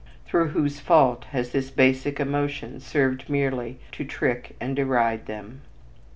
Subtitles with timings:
[0.25, 5.61] Through whose fault has this basic emotion served merely to trick and deride them?